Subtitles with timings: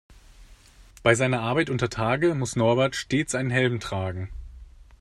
[1.03, 4.31] Bei seiner Arbeit untertage muss Norbert stets einen Helm tragen.